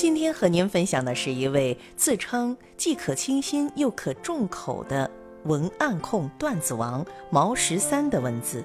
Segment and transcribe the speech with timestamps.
[0.00, 5.10] 今天和您分享的是一位自称既可清新又可重口的
[5.42, 8.64] 文案控段子王毛十三的文字。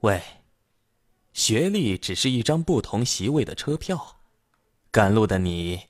[0.00, 0.22] 喂，
[1.34, 4.16] 学历只是一张不同席位的车票，
[4.90, 5.82] 赶路的你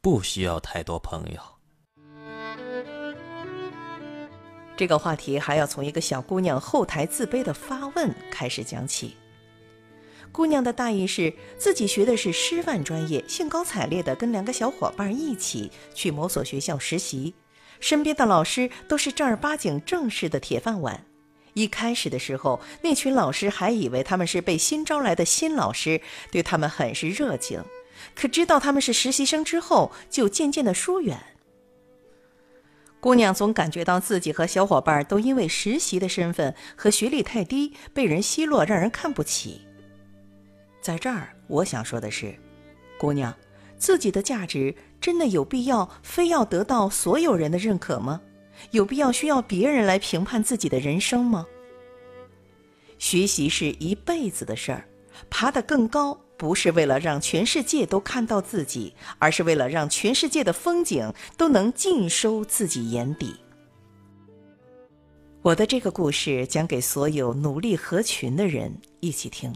[0.00, 1.57] 不需要太多朋友。
[4.78, 9.16] 这个话题还要从一个小姑娘后台自卑的发问开始讲起。
[10.30, 17.34] 姑娘的大意是自己学的是师范专业，兴高采烈地跟两个小伙伴一起去某所学校实习，
[17.80, 21.04] 身边的老师都是正儿八经正式的铁饭碗。
[21.54, 27.64] 一开始的时候，那群老师还以为他们是被新招来的新老师，对他们很是热情。
[28.14, 31.18] 可知道他们是实习生之后，就渐渐的疏远。
[33.00, 39.60] 姑娘总感觉到自己和小伙伴都因为实习的身份和学历太低，被人奚落，让人看不起。
[40.80, 42.34] 在这儿，我想说的是，
[42.98, 43.32] 姑娘，
[43.76, 48.20] 自己的价值真的有必要非要得到所有人的认可吗？
[48.72, 51.46] 有必要需要别人来评判自己的人生吗？
[52.98, 54.88] 学习是一辈子的事儿，
[55.30, 56.18] 爬得更高。
[56.38, 63.34] 不是为了让全世界都看到自己，而是为了让全世界的风景都能尽收自己眼底。
[65.42, 69.52] 我的这个故事讲给所有努力合群的人一起听。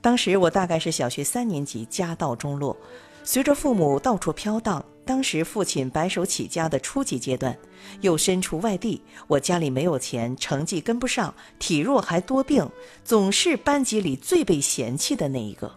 [0.00, 2.76] 当时我大概是小学三年级，家道中落，
[3.24, 4.84] 随着父母到处飘荡。
[5.06, 7.56] 当时父亲白手起家的初级阶段，
[8.00, 12.68] 又身处外地，我家里没有钱，成绩跟不上，体弱还多病，
[13.04, 15.72] 总是班级里最被嫌弃的那一个。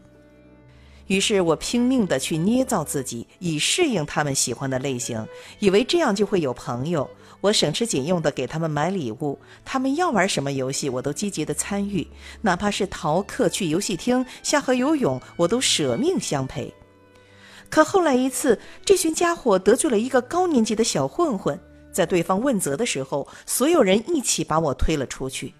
[1.05, 5.23] 于是我拼命的去捏造自己，以适应他们喜欢的类型，
[5.59, 7.07] 以为这样就会有朋友。
[7.41, 12.05] 我省吃俭用的给他们买礼物，他们要玩什么游戏，我都积极的参与，
[12.41, 16.73] 哪怕是逃课去游戏厅、下河游泳，我都舍命相陪。
[17.69, 21.59] 可后来一次，这群家伙得罪了一个高年级的小混混，
[21.91, 25.53] 在对方问责的时候，所有人一起把我推了出去。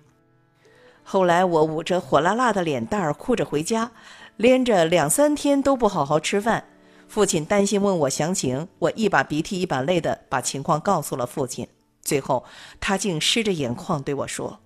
[1.03, 3.91] 后来我捂着火辣辣的脸蛋儿，哭着回家，
[4.37, 6.65] 连着两三天都不好好吃饭。
[7.07, 11.67] 父亲担心问我详情，我一把鼻涕一把泪的把情况告诉了父亲。
[12.01, 12.45] 最后，
[12.79, 14.59] 他竟湿着眼眶对我说：“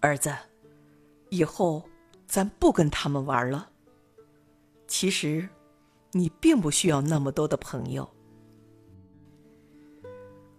[0.00, 0.34] 儿子，
[1.30, 1.82] 以后
[2.26, 3.68] 咱不跟他们玩了。
[4.86, 5.48] 其实。”
[6.12, 8.08] 你并不需要那么多的朋友。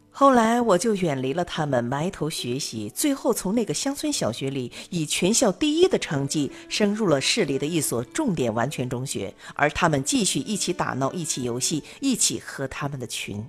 [0.09, 13.45] 后来我就远离了他们，埋头学习，最后从那个乡村小学里以全校第一的成绩升入了市里的一所重点完全中学，而他们继续一起打闹，一起游戏，一起和他们的群。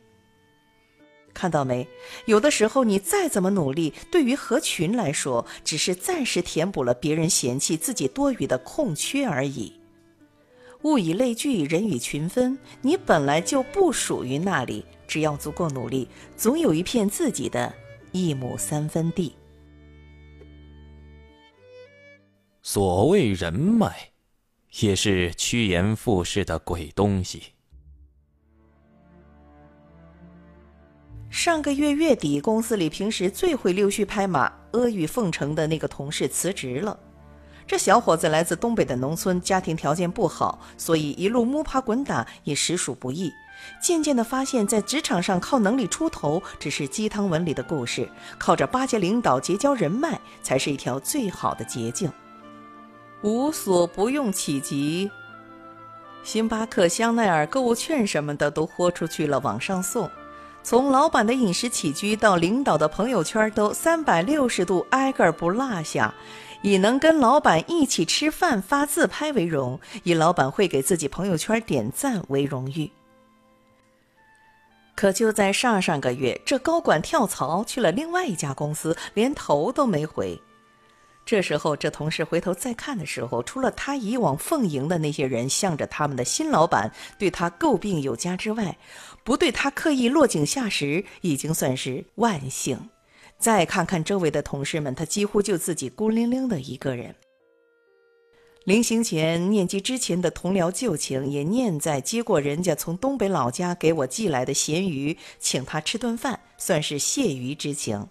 [1.32, 1.88] 看到没？
[2.26, 9.72] 有的时候你再怎么努力，对于合群来说，只是暂时填补了别人嫌弃自己多余的空缺而已。
[10.82, 12.58] 物以类聚，人以群分。
[12.82, 17.74] 你本来就不属于那里，只要足够努力，总有一片自己的
[18.12, 19.34] 一亩三分地。
[22.62, 24.10] 所谓人脉，
[24.80, 27.42] 也是趋炎附势的鬼东西。
[31.30, 36.98] 上个月月底，公司里平时最会溜须拍马、阿谀奉承的那个同事辞职了。
[37.68, 43.30] 这小伙子来自东北的农村，家庭条件不好，所以一路摸爬滚打也实属不易。
[43.78, 48.08] 渐渐地发现，在职场上靠能力出头只是鸡汤文里的故事，
[48.38, 52.10] 靠着巴结领导、结交人脉才是一条最好的捷径。
[53.20, 55.10] 无所不用其极，
[56.22, 60.10] 星巴克、香奈儿购物券什么的都豁出去了，往上送。
[60.62, 66.14] 从老板的饮食起居到领导的朋友圈，都三百六十度挨个不落下。
[66.62, 72.91] 以能跟老板一起吃饭发自拍为荣，以老板会给自己朋友圈点赞为荣誉。
[74.96, 80.40] 可就在上上个月，这高管跳槽去了另外一家公司，连头都没回。
[81.25, 88.76] 这时候，这同事回头再看的时候，除了他以往奉迎的那些人向着他们的新老板对他诟病有加之外，
[89.22, 92.88] 不对他刻意落井下石，已经算是万幸。
[93.38, 97.14] 再看看周围的同事们，他几乎就自己孤零零的一个人。
[98.64, 108.06] 临行前念及之前的同僚旧情，也念在接过人家从东北老家给我寄来的咸鱼，请他吃顿饭，算是谢鱼之情。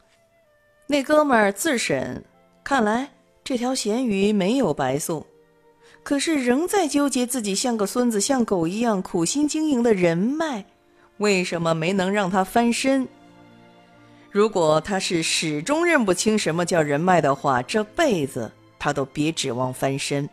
[0.88, 2.24] 那哥们儿自审，
[2.64, 3.12] 看来
[3.44, 5.24] 这条咸鱼没有白送，
[6.02, 10.66] 可是仍在纠结自己像个孙子，像狗一样苦心经营的人脉，
[11.18, 13.08] 为什么没能让他翻身？
[14.38, 20.30] 如果他是始终认不清什么叫人脉的话，这辈子他都别指望翻身。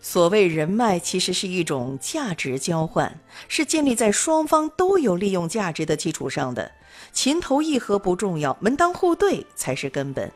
[0.00, 3.16] 所谓人脉，其实是一种价值交换，
[3.46, 6.68] 是建立在双方都有利用价值的基础上的。
[7.12, 10.28] 情投意合不重要，门当户对才是根本。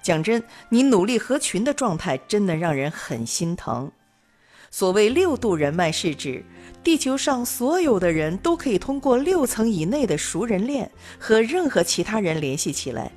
[0.00, 3.90] 讲真，你努力合群的状态，真的让人很心疼。
[4.78, 6.44] 所谓六度人脉，是指
[6.84, 13.10] 地球上所有的人都可以通过六层以内的熟人链和任何其他人联系起来。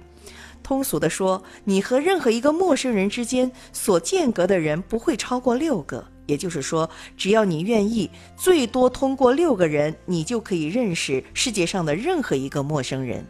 [0.64, 6.02] 通俗的说，你和任何一个陌生人之间所间隔的人不会超过六个。
[6.28, 13.28] 也就是说，只要你愿意，最多通过六个人，你就可以认识世界上的任何一个陌生人。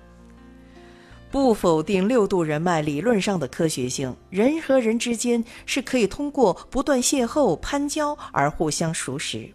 [1.32, 9.48] 不否定六度人脉理论上的科学性，人和人之间是可以通过不断邂逅、攀交而互相熟识。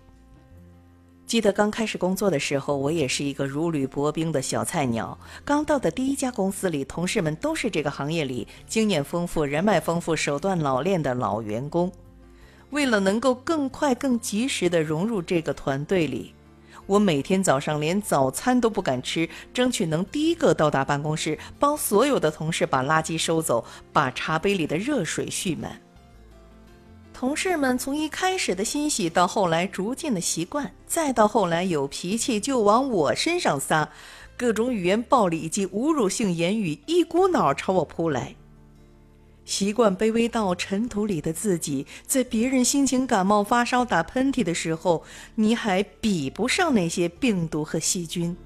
[1.26, 5.19] 记得刚开始工作的时候，我也是一个如履薄冰的小菜鸟。
[5.44, 11.91] 刚到的第一家公司里，同事们都是这个行业里经验丰富、人脉丰富、手段老练的老员工。
[12.71, 16.35] 为了能够更快、更及时地融入这个团队里，
[16.86, 25.81] 我每天早上连早餐都不敢吃，争取能第一个到达办公室，帮所有的同事把垃圾收走，把茶杯里的热水蓄满。
[27.12, 33.88] 同事们从一开始的欣喜，到后来逐渐的习惯，再到后来有脾气就往我身上撒，
[34.37, 38.34] 各种语言暴力以及侮辱性言语一股脑朝我扑来。
[39.44, 45.05] 习惯卑微到尘土里的自己，在别人心情感冒、发烧、打喷嚏的时候，
[45.35, 48.37] 你还比不上那些病毒和细菌。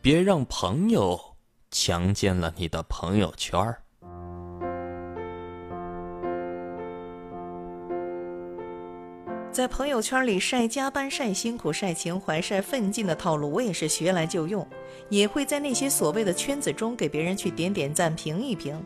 [0.00, 1.36] 别让朋友。
[1.68, 3.82] 强奸了你的朋友圈儿，
[9.56, 14.68] 在朋友圈里晒加班、晒辛苦、晒情怀、晒奋进的套路，我也是学来就用，
[15.08, 18.78] 也会在那些所谓的圈子中给别人去点点赞、评一评。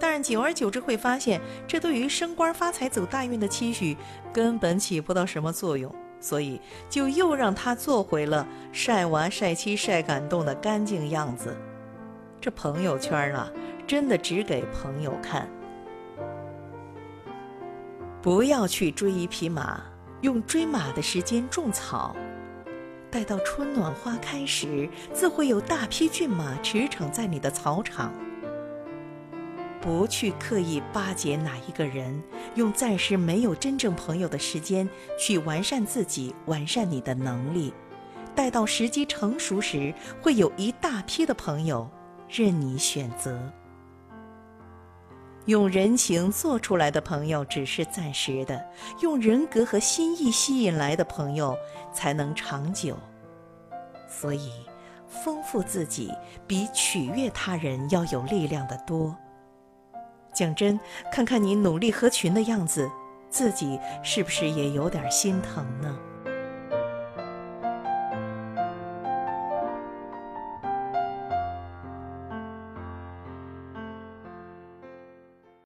[0.00, 3.96] 但久而久之会发现，这对于升官发财、走大运的期许
[4.32, 11.56] 根本起不到什么作用，所以就又让他做回了晒娃、晒妻、晒感动的干净样子。
[12.40, 13.48] 这朋友圈啊，
[13.86, 15.48] 真的只给朋友看。
[18.20, 19.84] 不要去追一匹马，
[20.22, 22.16] 用追马的时间种草，
[23.10, 28.12] 待到春暖花开时，自会有大批骏马驰骋在你的草场。
[29.80, 32.20] 不去刻意巴结哪一个人，
[32.56, 37.72] 用暂时没有真正朋友的时间去完善自己，完善你的能力。
[38.34, 41.88] 待到时机成熟时，会有一大批的朋友。
[42.28, 43.40] 任你选择，
[45.46, 48.64] 用人情做出来的朋友只是暂时的，
[49.00, 51.56] 用人格和心意吸引来的朋友
[51.92, 52.96] 才能长久。
[54.08, 54.50] 所以，
[55.08, 56.12] 丰富自己
[56.48, 59.16] 比取悦他人要有力量的多。
[60.34, 60.78] 讲真，
[61.12, 62.90] 看看你努力合群的样子，
[63.30, 65.96] 自己是不是也有点心疼呢？